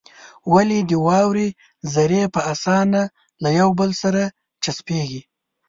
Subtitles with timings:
[0.53, 1.47] ولې د واورې
[1.93, 3.01] ذرې په اسانه
[3.43, 4.21] له يو بل سره
[4.63, 5.21] چسپېږي؟